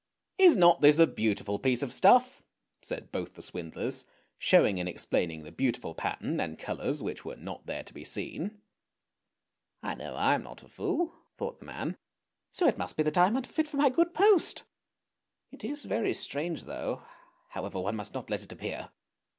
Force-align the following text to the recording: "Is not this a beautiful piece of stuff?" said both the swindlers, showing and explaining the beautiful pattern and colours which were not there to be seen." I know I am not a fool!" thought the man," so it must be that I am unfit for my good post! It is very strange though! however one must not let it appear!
"Is 0.49 0.57
not 0.57 0.81
this 0.81 0.97
a 0.97 1.05
beautiful 1.05 1.59
piece 1.59 1.83
of 1.83 1.93
stuff?" 1.93 2.41
said 2.81 3.11
both 3.11 3.35
the 3.35 3.43
swindlers, 3.43 4.03
showing 4.39 4.79
and 4.79 4.89
explaining 4.89 5.43
the 5.43 5.51
beautiful 5.51 5.93
pattern 5.93 6.39
and 6.39 6.57
colours 6.57 7.03
which 7.03 7.23
were 7.23 7.35
not 7.35 7.67
there 7.67 7.83
to 7.83 7.93
be 7.93 8.03
seen." 8.03 8.63
I 9.83 9.93
know 9.93 10.15
I 10.15 10.33
am 10.33 10.41
not 10.41 10.63
a 10.63 10.67
fool!" 10.67 11.13
thought 11.37 11.59
the 11.59 11.65
man," 11.67 11.97
so 12.51 12.65
it 12.65 12.79
must 12.79 12.97
be 12.97 13.03
that 13.03 13.15
I 13.19 13.27
am 13.27 13.37
unfit 13.37 13.67
for 13.67 13.77
my 13.77 13.89
good 13.89 14.15
post! 14.15 14.63
It 15.51 15.63
is 15.63 15.83
very 15.85 16.13
strange 16.15 16.63
though! 16.63 17.03
however 17.49 17.79
one 17.79 17.95
must 17.95 18.15
not 18.15 18.31
let 18.31 18.41
it 18.41 18.51
appear! 18.51 18.89